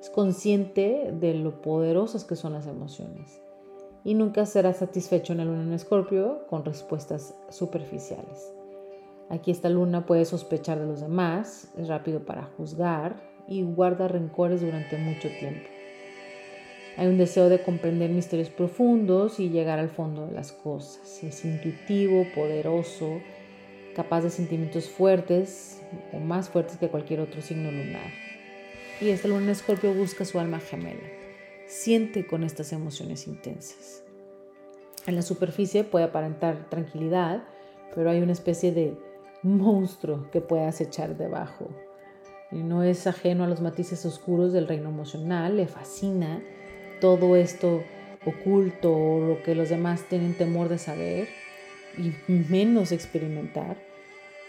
[0.00, 3.40] Es consciente de lo poderosas que son las emociones
[4.04, 8.52] y nunca será satisfecho en la luna en escorpio con respuestas superficiales.
[9.28, 14.60] Aquí esta luna puede sospechar de los demás, es rápido para juzgar y guarda rencores
[14.60, 15.68] durante mucho tiempo.
[16.96, 21.22] Hay un deseo de comprender misterios profundos y llegar al fondo de las cosas.
[21.22, 23.20] Es intuitivo, poderoso,
[24.02, 25.82] capaz de sentimientos fuertes
[26.12, 28.10] o más fuertes que cualquier otro signo lunar.
[29.00, 31.20] Y esta luna en escorpio busca su alma gemela
[31.70, 34.02] siente con estas emociones intensas.
[35.06, 37.44] En la superficie puede aparentar tranquilidad,
[37.94, 38.98] pero hay una especie de
[39.42, 41.68] monstruo que puede acechar debajo.
[42.50, 46.42] Y no es ajeno a los matices oscuros del reino emocional, le fascina
[47.00, 47.84] todo esto
[48.26, 51.28] oculto o lo que los demás tienen temor de saber
[51.96, 53.89] y menos experimentar.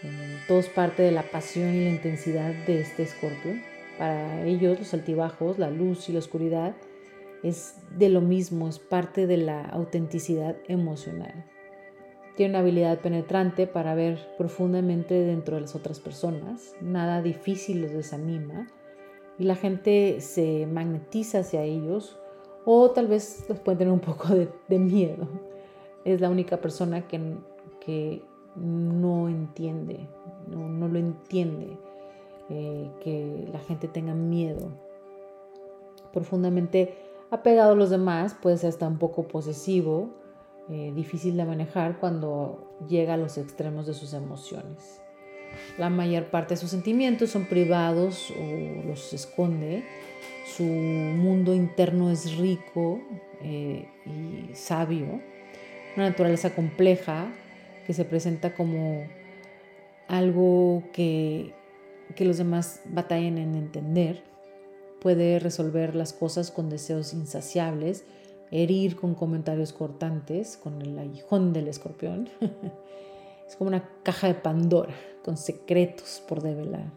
[0.02, 3.54] Eh, todo es parte de la pasión y la intensidad de este escorpio.
[3.98, 6.74] Para ellos los altibajos, la luz y la oscuridad
[7.42, 11.44] es de lo mismo, es parte de la autenticidad emocional.
[12.36, 17.92] Tiene una habilidad penetrante para ver profundamente dentro de las otras personas, nada difícil los
[17.92, 18.68] desanima
[19.38, 22.18] y la gente se magnetiza hacia ellos
[22.64, 25.28] o tal vez les pueden tener un poco de, miedo.
[26.04, 27.36] Es la única persona que,
[27.84, 28.22] que
[28.56, 30.08] no entiende,
[30.48, 31.78] no, lo entiende,
[32.48, 34.70] eh, que la gente tenga miedo.
[36.12, 36.98] Profundamente
[37.30, 40.10] apegado a los demás, puede ser hasta un poco posesivo,
[40.68, 45.00] eh, difícil de manejar cuando llega a los extremos de sus emociones.
[45.78, 49.84] La mayor parte de sus sentimientos son privados o los esconde.
[50.46, 53.00] Su mundo interno es rico
[53.42, 55.20] eh, y sabio.
[55.96, 57.32] Una naturaleza compleja
[57.86, 59.06] que se presenta como
[60.08, 61.54] algo que,
[62.14, 64.22] que los demás batallan en entender
[65.02, 68.04] puede resolver las cosas con deseos insaciables,
[68.52, 72.28] herir con comentarios cortantes, con el aguijón del escorpión.
[73.48, 76.92] es como una caja de Pandora con secretos por develar.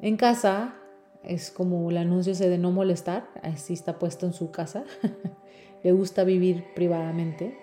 [0.00, 0.76] En casa
[1.22, 4.84] es como el anuncio de no molestar, así está puesto en su casa.
[5.82, 7.54] Le gusta vivir privadamente.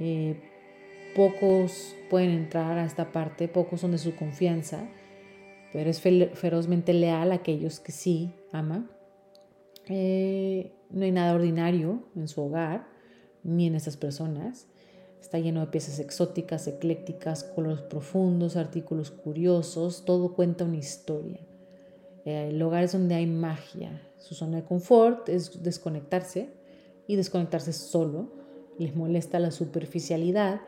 [0.00, 0.40] Eh,
[1.14, 4.88] pocos pueden entrar a esta parte, pocos son de su confianza,
[5.72, 8.90] pero es ferozmente leal a aquellos que sí ama.
[9.86, 12.86] Eh, no hay nada ordinario en su hogar
[13.42, 14.68] ni en estas personas.
[15.20, 21.40] Está lleno de piezas exóticas, eclécticas, colores profundos, artículos curiosos, todo cuenta una historia.
[22.24, 24.02] Eh, el hogar es donde hay magia.
[24.18, 26.50] Su zona de confort es desconectarse
[27.06, 28.32] y desconectarse solo.
[28.78, 30.60] Les molesta la superficialidad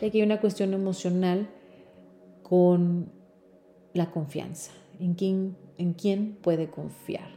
[0.00, 1.48] y aquí hay una cuestión emocional
[2.42, 3.10] con
[3.92, 4.72] la confianza.
[5.00, 7.28] ¿En quién, en quién puede confiar?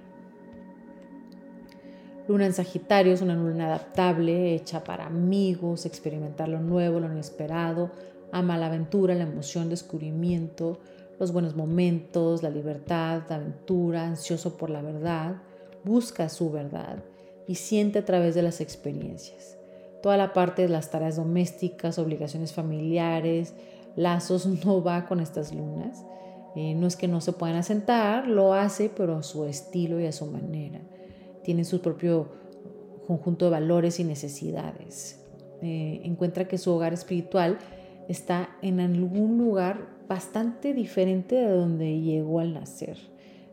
[2.28, 7.92] Luna en Sagitario es una luna adaptable, hecha para amigos, experimentar lo nuevo, lo inesperado,
[8.32, 10.80] ama la aventura, la emoción, descubrimiento,
[11.20, 15.36] los buenos momentos, la libertad, la aventura, ansioso por la verdad,
[15.84, 17.04] busca su verdad
[17.48, 19.55] y siente a través de las experiencias.
[20.06, 23.56] Toda la parte de las tareas domésticas, obligaciones familiares,
[23.96, 26.06] lazos, no va con estas lunas.
[26.56, 30.06] Eh, no es que no se puedan asentar, lo hace, pero a su estilo y
[30.06, 30.80] a su manera
[31.44, 32.28] tiene su propio
[33.08, 35.26] conjunto de valores y necesidades.
[35.64, 37.58] Eh, encuentra que su hogar espiritual
[38.08, 43.00] está en algún lugar bastante diferente de donde llegó al nacer,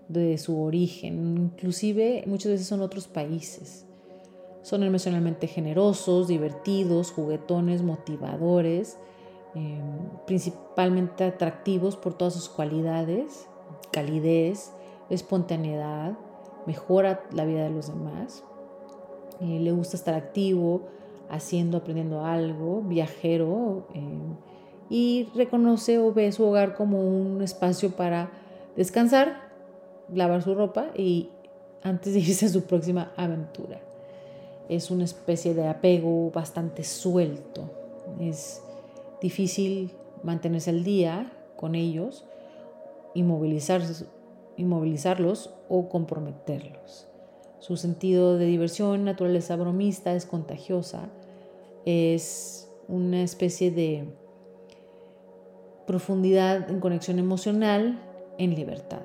[0.09, 1.39] de su origen.
[1.39, 3.87] Inclusive muchas veces son otros países.
[4.63, 8.99] Son emocionalmente generosos, divertidos, juguetones, motivadores,
[9.55, 13.49] em, principalmente atractivos por todas sus cualidades,
[13.91, 14.73] calidez,
[15.11, 16.17] espontaneidad,
[16.67, 18.45] mejora la vida de los demás.
[19.41, 20.83] Eh, le gusta estar activo,
[21.29, 24.37] haciendo, aprendiendo algo, viajero, eh,
[24.89, 28.31] y reconoce o ve su hogar como un espacio para
[28.77, 29.51] descansar,
[30.13, 31.31] lavar su ropa y
[31.83, 33.81] antes de irse a su próxima aventura.
[34.69, 37.71] Es una especie de apego bastante suelto.
[38.21, 38.63] Es
[39.21, 42.25] difícil mantenerse al día con ellos
[43.15, 44.07] y movilizarse
[44.57, 47.09] inmovilizarlos o comprometerlos.
[47.59, 51.09] Su sentido de diversión, naturaleza bromista, es contagiosa,
[51.85, 54.05] es una especie de
[55.87, 57.99] profundidad en conexión emocional
[58.39, 59.03] en libertad.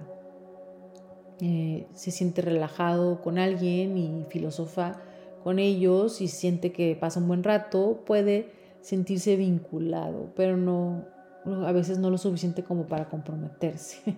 [1.40, 5.02] Eh, se siente relajado con alguien y filosofa
[5.48, 11.06] con ellos y siente que pasa un buen rato, puede sentirse vinculado, pero no,
[11.66, 14.18] a veces no lo suficiente como para comprometerse.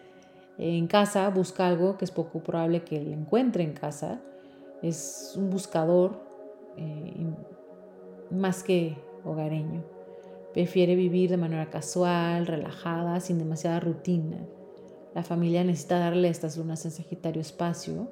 [0.56, 4.22] en casa busca algo que es poco probable que él encuentre en casa.
[4.80, 6.18] Es un buscador
[6.78, 7.26] eh,
[8.30, 9.84] más que hogareño.
[10.54, 14.38] Prefiere vivir de manera casual, relajada, sin demasiada rutina.
[15.14, 18.08] La familia necesita darle a estas lunas en Sagitario espacio.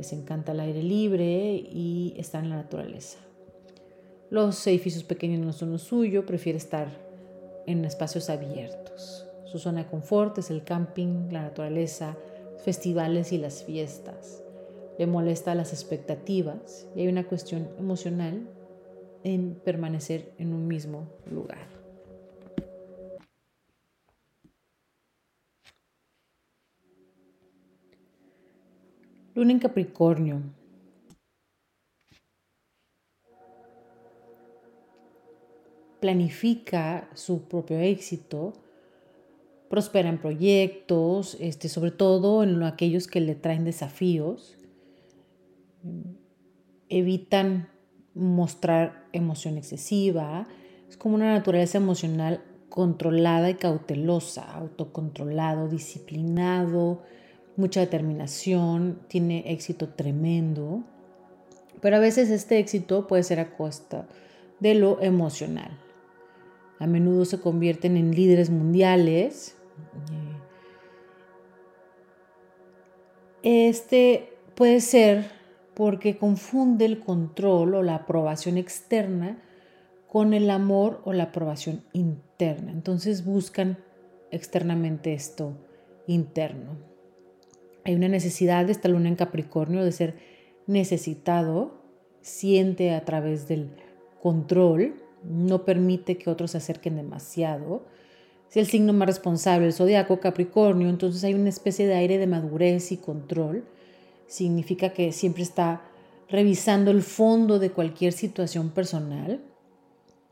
[0.00, 3.18] Les encanta el aire libre y estar en la naturaleza.
[4.30, 6.88] Los edificios pequeños no son lo suyo, prefiere estar
[7.66, 9.26] en espacios abiertos.
[9.44, 12.16] Su zona de confort es el camping, la naturaleza,
[12.64, 14.42] festivales y las fiestas.
[14.98, 18.48] Le molesta las expectativas y hay una cuestión emocional
[19.22, 21.79] en permanecer en un mismo lugar.
[29.34, 30.42] Luna en Capricornio.
[36.00, 38.54] Planifica su propio éxito
[39.70, 44.58] prospera en proyectos, este, sobre todo en aquellos que le traen desafíos,
[46.88, 47.68] evitan
[48.12, 50.48] mostrar emoción excesiva,
[50.88, 57.02] es como una naturaleza emocional controlada y cautelosa, autocontrolado, disciplinado,
[57.60, 60.82] mucha determinación, tiene éxito tremendo,
[61.80, 64.08] pero a veces este éxito puede ser a costa
[64.58, 65.78] de lo emocional.
[66.78, 69.56] A menudo se convierten en líderes mundiales,
[73.42, 75.30] este puede ser
[75.74, 79.42] porque confunde el control o la aprobación externa
[80.06, 82.72] con el amor o la aprobación interna.
[82.72, 83.78] Entonces buscan
[84.30, 85.54] externamente esto
[86.06, 86.89] interno.
[87.84, 90.16] Hay una necesidad de esta luna en Capricornio de ser
[90.66, 91.82] necesitado,
[92.20, 93.70] siente a través del
[94.22, 97.86] control, no permite que otros se acerquen demasiado,
[98.50, 102.26] es el signo más responsable, el zodiaco Capricornio, entonces hay una especie de aire de
[102.26, 103.64] madurez y control.
[104.26, 105.82] Significa que siempre está
[106.28, 109.40] revisando el fondo de cualquier situación personal.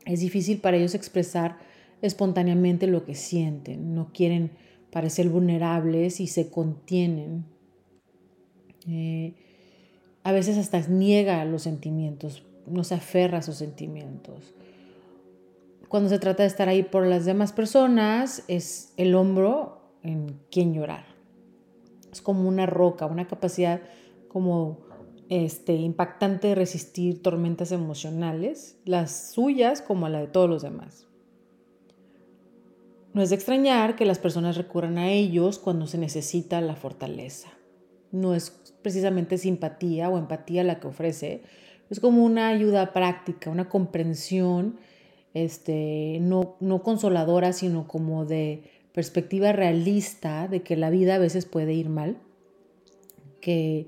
[0.05, 1.59] Es difícil para ellos expresar
[2.03, 4.51] espontáneamente lo que sienten, no quieren
[4.91, 7.45] parecer vulnerables y se contienen.
[8.87, 9.35] Eh,
[10.25, 14.55] a veces hasta niega los sentimientos, no se aferra a sus sentimientos
[15.89, 20.75] cuando se trata de estar ahí por las demás personas, es el hombro en quien
[20.75, 21.07] llorar.
[22.13, 23.81] Es como una roca, una capacidad
[24.29, 24.81] como
[25.31, 31.08] este, impactante de resistir tormentas emocionales, las suyas como la de todos los demás.
[33.15, 37.49] No es de extrañar que las personas recurran a ellos cuando se necesita la fortaleza.
[38.13, 38.51] No es
[38.83, 41.43] precisamente simpatía o empatía la que ofrece,
[41.91, 44.79] es como una ayuda práctica, una comprensión
[45.35, 51.47] este, no, no consoladora, sino como de perspectiva realista de que la vida a veces
[51.47, 52.19] puede ir mal,
[53.41, 53.87] que,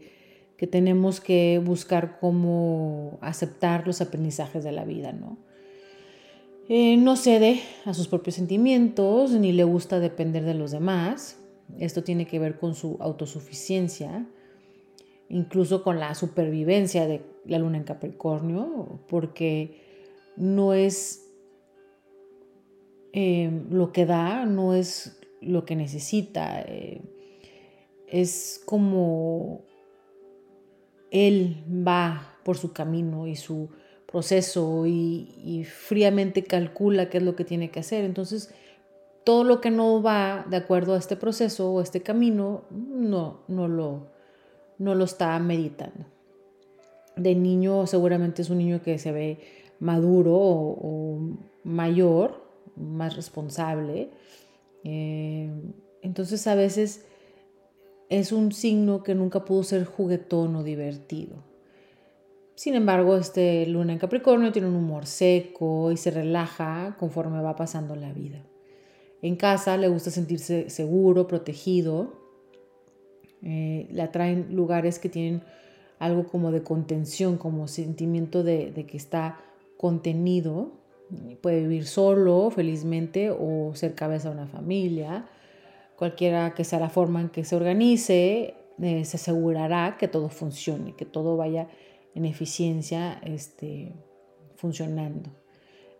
[0.56, 5.38] que tenemos que buscar cómo aceptar los aprendizajes de la vida, ¿no?
[6.72, 11.36] Eh, no cede a sus propios sentimientos ni le gusta depender de los demás.
[11.80, 14.28] Esto tiene que ver con su autosuficiencia,
[15.28, 19.80] incluso con la supervivencia de la luna en Capricornio, porque
[20.36, 21.28] no es
[23.14, 26.62] eh, lo que da, no es lo que necesita.
[26.62, 27.02] Eh,
[28.06, 29.64] es como
[31.10, 33.70] él va por su camino y su
[34.10, 38.04] proceso y, fríamente calcula qué es lo que tiene que hacer.
[38.04, 38.52] Entonces,
[39.24, 43.68] todo lo que no va de acuerdo a este proceso o este camino, no, no,
[43.68, 44.08] lo,
[44.78, 46.06] no lo está meditando.
[47.16, 49.38] De niño seguramente es un niño que se ve
[49.78, 51.20] maduro o,
[51.62, 52.42] mayor,
[52.76, 54.10] más responsable.
[54.84, 55.50] Eh,
[56.02, 57.04] entonces a veces
[58.08, 61.49] es un signo que nunca pudo ser juguetón o divertido.
[62.60, 67.56] Sin embargo, este luna en Capricornio tiene un humor seco y se relaja conforme va
[67.56, 68.44] pasando la vida.
[69.22, 72.12] En casa le gusta sentirse seguro, protegido.
[73.42, 75.42] Eh, le atraen lugares que tienen
[75.98, 79.40] algo como de contención, como sentimiento de, que está
[79.78, 80.72] contenido.
[81.40, 85.30] Puede vivir solo, felizmente, o ser cabeza de una familia.
[85.96, 90.94] Cualquiera que sea la forma en que se organice, eh, se asegurará que todo funcione,
[90.94, 91.66] que todo vaya
[92.14, 93.92] en eficiencia este,
[94.56, 95.30] funcionando.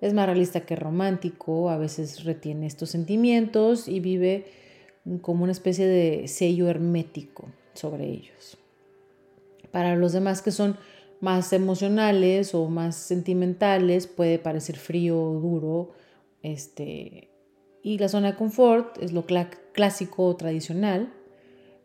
[0.01, 4.47] Es más realista que romántico, a veces retiene estos sentimientos y vive
[5.21, 8.59] como una especie de sello hermético sobre ellos.
[9.71, 10.77] Para los demás que son
[11.21, 15.93] más emocionales o más sentimentales puede parecer frío o duro.
[16.43, 17.31] Este,
[17.83, 19.25] y la zona de confort es lo
[19.73, 21.13] clásico o tradicional.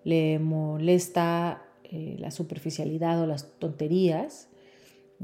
[0.04, 1.65] Le molesta
[1.96, 4.50] eh, la superficialidad o las tonterías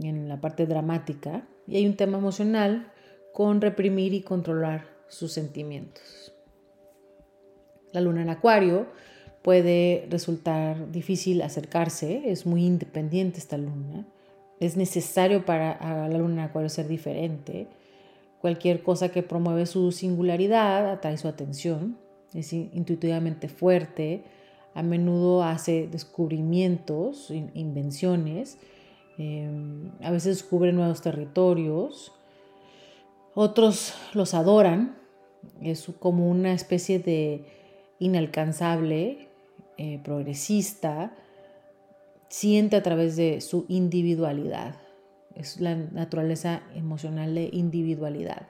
[0.02, 2.94] en la parte dramática y hay un tema emocional
[3.34, 6.34] con reprimir y controlar sus sentimientos.
[7.92, 8.88] La luna en acuario
[9.42, 14.08] puede resultar difícil acercarse, es muy independiente esta luna,
[14.62, 17.68] es necesario para la luna en acuario ser diferente.
[18.40, 21.98] Cualquier cosa que promueve su singularidad atrae su atención,
[22.34, 24.24] es intuitivamente fuerte,
[24.74, 28.58] a menudo hace descubrimientos, invenciones,
[29.18, 32.14] em, a veces descubre nuevos territorios,
[33.34, 34.98] otros los adoran,
[35.62, 37.46] es como una especie de
[38.00, 39.30] inalcanzable,
[39.78, 41.16] eh, progresista,
[42.30, 44.76] siente a través de su individualidad,
[45.36, 48.48] es la naturaleza emocional de individualidad.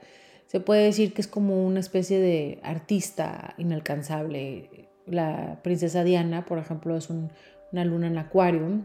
[0.48, 4.81] Se puede decir que es como una especie de artista inalcanzable,
[5.12, 8.82] la princesa Diana, por ejemplo, es una luna en acuario,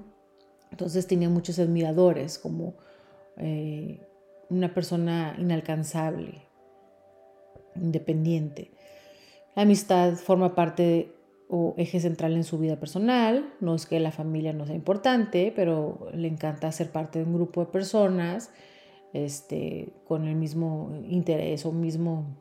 [0.70, 2.74] entonces tenía muchos admiradores, como
[3.36, 4.00] eh,
[4.50, 6.42] una persona inalcanzable,
[7.74, 8.72] independiente.
[9.54, 11.12] La amistad forma parte
[11.48, 13.54] o eje central en su vida personal.
[13.60, 17.34] No es que la familia no sea importante, pero le encanta ser parte de un
[17.34, 18.50] grupo de personas
[19.12, 22.36] este, con el mismo interés o mismo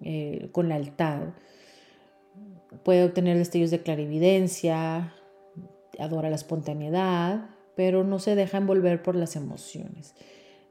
[0.00, 1.34] eh, con lealtad
[2.82, 5.12] puede obtener destellos de clarividencia,
[5.98, 10.14] adora la espontaneidad, pero no se deja envolver por las emociones.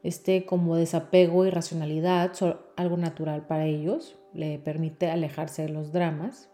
[0.04, 5.92] Este como desapego y racionalidad son algo natural para ellos, le permite alejarse de los
[5.92, 6.50] dramas.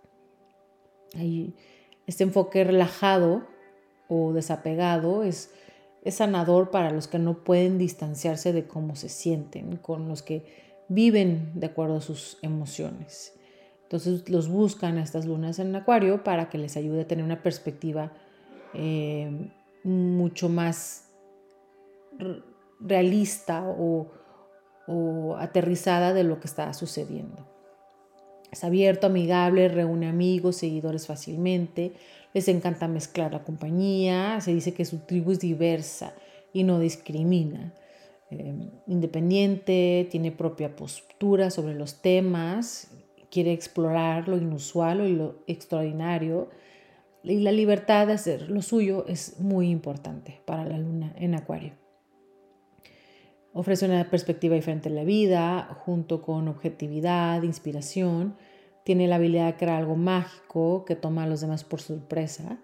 [2.08, 3.44] este enfoque relajado
[4.08, 5.54] o desapegado es,
[6.04, 10.46] es sanador para los que no pueden distanciarse de cómo se sienten, con los que
[10.88, 13.34] viven de acuerdo a sus emociones.
[13.92, 17.44] Entonces los buscan a estas lunas en acuario para que les ayude a tener una
[17.44, 18.14] perspectiva
[18.74, 19.52] eh,
[19.84, 21.10] mucho más
[22.80, 24.10] realista o,
[24.88, 27.46] o aterrizada de lo que está sucediendo.
[28.50, 31.92] Es abierto, amigable, reúne amigos, seguidores fácilmente,
[32.34, 36.14] les encanta mezclar la compañía, se dice que su tribu es diversa
[36.54, 37.74] y no discrimina.
[38.30, 42.91] em, independiente, tiene propia postura sobre los temas,
[43.32, 46.50] quiere explorar lo inusual y lo extraordinario.
[47.24, 51.74] Y la libertad de hacer lo suyo es muy importante para la luna en Acuario.
[53.54, 58.36] Ofrece una perspectiva diferente de la vida, junto con objetividad, inspiración.
[58.84, 62.60] Tiene la habilidad de crear algo mágico que toma a los demás por sorpresa.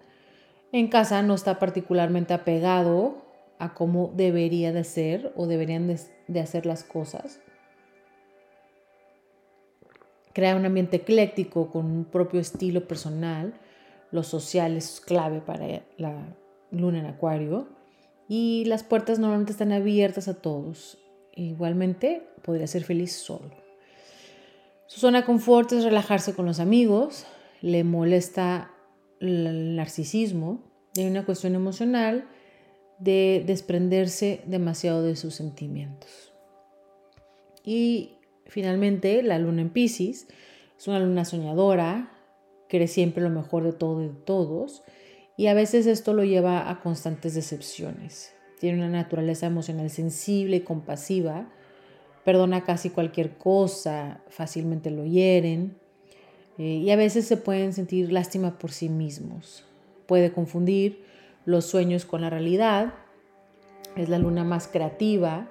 [0.72, 3.22] En casa no está particularmente apegado
[3.58, 7.40] a cómo debería de ser o deberían de, hacer las cosas.
[10.32, 13.54] Crea un ambiente ecléctico con un propio estilo personal.
[14.10, 16.36] Lo social es clave para la
[16.70, 17.68] luna en acuario.
[18.28, 20.98] Y las puertas normalmente están abiertas a todos.
[21.34, 23.50] Igualmente podría ser feliz solo.
[24.86, 27.26] Su zona de confort es relajarse con los amigos.
[27.60, 28.70] Le molesta
[29.20, 30.62] el narcisismo.
[30.94, 32.28] Y hay una cuestión emocional
[32.98, 36.32] de desprenderse demasiado de sus sentimientos.
[37.64, 38.17] Y
[38.48, 40.26] finalmente, la luna en Pisces
[40.76, 42.10] es una luna soñadora,
[42.68, 44.82] cree siempre lo mejor de todo y de todos,
[45.36, 48.34] y a veces esto lo lleva a constantes decepciones.
[48.58, 51.48] Tiene una naturaleza emocional sensible y compasiva,
[52.24, 55.76] perdona casi cualquier cosa, fácilmente lo hieren,
[56.58, 59.64] eh, y a veces se pueden sentir lástima por sí mismos.
[60.06, 61.04] Puede confundir
[61.44, 62.94] los sueños con la realidad.
[63.96, 65.48] Es la luna más creativa.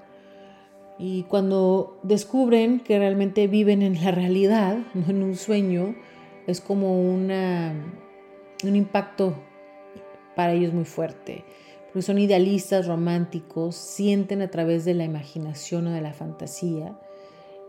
[0.99, 5.95] Y cuando descubren que realmente viven en la realidad, no en un sueño,
[6.47, 7.73] es como una,
[8.63, 9.35] un impacto
[10.35, 11.43] para ellos muy fuerte.
[11.87, 16.99] Porque son idealistas, románticos, sienten a través de la imaginación o de la fantasía,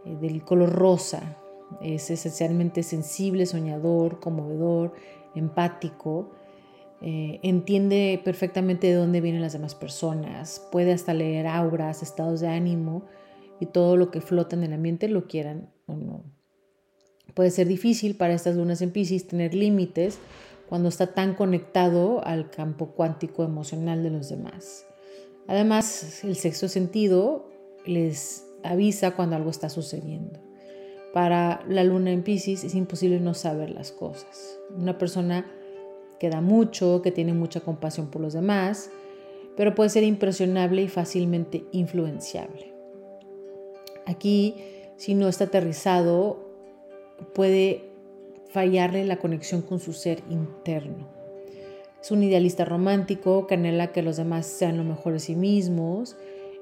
[0.05, 1.37] eh, del color rosa.
[1.83, 4.95] Es esencialmente sensible, soñador, conmovedor,
[5.35, 6.31] empático
[7.01, 12.49] eh, entiende perfectamente de dónde vienen las demás personas, puede hasta leer auras, estados de
[12.49, 13.05] ánimo
[13.61, 16.25] y todo lo que flota en el ambiente, lo quieran o no.
[17.35, 20.19] Puede ser difícil para estas lunas en Pisces tener límites
[20.69, 24.85] cuando está tan conectado al campo cuántico emocional de los demás.
[25.47, 27.49] Además, el sexto sentido
[27.87, 30.41] les avisa cuando algo está sucediendo.
[31.15, 34.59] Para la luna en Pisces es imposible no saber las cosas.
[34.77, 35.47] Una persona
[36.19, 38.91] que da mucho, que tiene mucha compasión por los demás,
[39.57, 42.73] pero puede ser impresionable y fácilmente influenciable.
[44.07, 44.55] Aquí,
[44.97, 46.49] si no está aterrizado,
[47.35, 47.91] puede
[48.51, 51.09] fallarle la conexión con su ser interno.
[52.01, 56.17] Es un idealista romántico que anhela que los demás sean lo mejor de sí mismos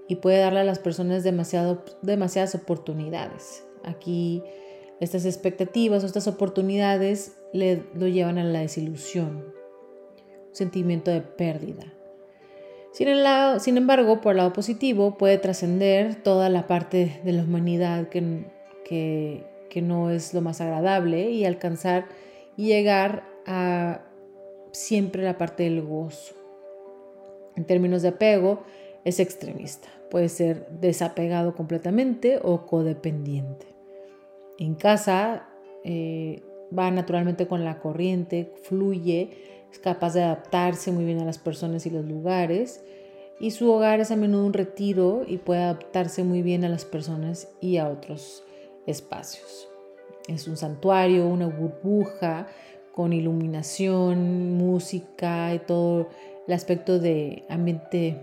[0.08, 3.64] y puede darle a las personas demasiado, demasiadas oportunidades.
[3.84, 4.42] Aquí
[5.00, 9.52] estas expectativas o estas oportunidades le, lo llevan a la desilusión,
[10.48, 11.84] un sentimiento de pérdida.
[12.92, 18.46] Sin, embargo, por el lado positivo, puede trascender toda la parte de la humanidad que,
[18.86, 22.06] que, que no es lo más agradable y alcanzar
[22.56, 24.00] y llegar a
[24.72, 26.34] siempre la parte del gozo.
[27.54, 28.62] En términos de apego,
[29.04, 29.88] es extremista.
[30.10, 33.76] Puede ser desapegado completamente o codependiente
[34.58, 35.48] en casa,
[35.84, 36.42] eh,
[36.76, 39.30] va naturalmente con la corriente, fluye,
[39.70, 42.82] es capaz de adaptarse muy bien a las personas y los lugares.
[43.38, 46.86] Y su hogar es a menudo un retiro y puede adaptarse muy bien a las
[46.86, 48.42] personas y a otros
[48.86, 49.68] espacios.
[50.26, 52.46] Es un santuario, una burbuja
[52.92, 56.08] con iluminación, música y todo
[56.48, 58.18] el aspecto de ambiente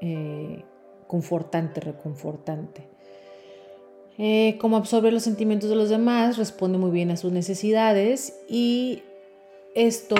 [0.00, 0.64] eh,
[1.06, 2.93] confortante, reconfortante.
[4.16, 9.02] Eh, como absorbe los sentimientos de los demás, responde muy bien a sus necesidades y
[9.74, 10.14] esto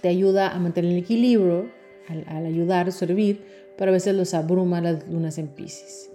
[0.00, 1.70] te ayuda a mantener el equilibrio
[2.08, 3.44] al, ayudar, a servir,
[3.76, 6.10] pero a veces los abruma las lunas en Pisces.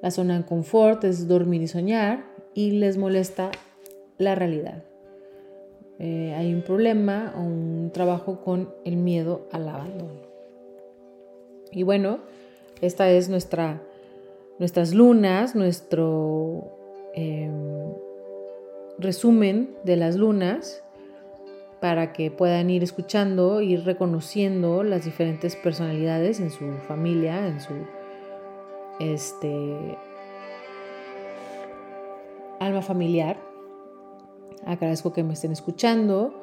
[0.00, 2.24] La zona de confort es dormir y soñar
[2.54, 3.50] y les molesta
[4.16, 4.84] la realidad.
[5.98, 10.22] Eh, hay un problema o un trabajo con el miedo al abandono.
[11.72, 12.20] Y bueno,
[12.80, 13.82] esta es nuestra
[14.60, 16.70] nuestras lunas, nuestro
[17.14, 17.94] em,
[18.98, 20.84] resumen de las lunas
[21.80, 27.72] para que puedan ir escuchando, ir reconociendo las diferentes personalidades en su familia, en su
[29.00, 29.96] este,
[32.60, 33.38] alma familiar.
[34.66, 36.34] Agradezco que me estén escuchando.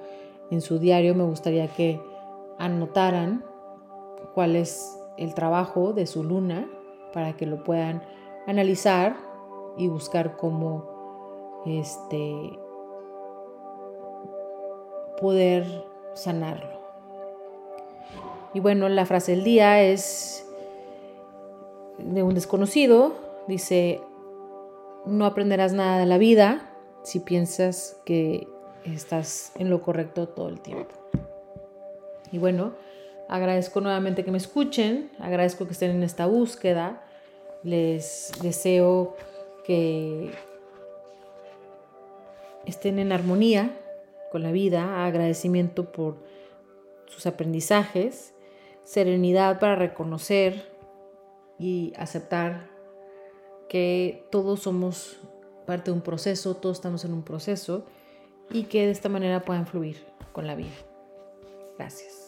[0.50, 2.02] En su diario me gustaría que
[2.58, 3.46] anotaran
[4.34, 6.68] cuál es el trabajo de su luna
[7.18, 8.04] para que lo puedan
[8.46, 9.18] analizar
[9.76, 12.60] y buscar cómo este,
[15.20, 15.66] poder
[16.14, 16.80] sanarlo.
[18.54, 20.48] Y bueno, la frase del día es,
[21.98, 23.16] de un desconocido.
[23.48, 24.00] Dice,
[25.08, 26.70] no aprenderás nada de la vida
[27.02, 28.48] si piensas que
[28.86, 30.94] estás en lo correcto todo el tiempo.
[32.32, 32.74] Y bueno,
[33.28, 37.02] agradezco nuevamente que me escuchen, agradezco que estén en esta búsqueda,
[37.68, 39.18] les deseo
[39.66, 40.32] que
[42.66, 43.78] estén en armonía
[44.32, 46.16] con la vida, agradecimiento por
[47.08, 48.34] sus aprendizajes,
[48.86, 50.72] serenidad para reconocer
[51.60, 52.70] y aceptar
[53.68, 55.20] que todos somos
[55.66, 57.84] parte de un proceso, todos estamos en un proceso
[58.50, 60.72] y que de esta manera puedan fluir con la vida.
[61.78, 62.27] Gracias.